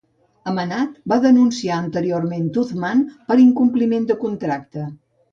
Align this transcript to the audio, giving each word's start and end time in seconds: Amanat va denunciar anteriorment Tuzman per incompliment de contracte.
Amanat 0.51 0.93
va 1.11 1.17
denunciar 1.25 1.75
anteriorment 1.79 2.47
Tuzman 2.55 3.03
per 3.27 3.37
incompliment 3.43 4.09
de 4.13 4.17
contracte. 4.23 4.87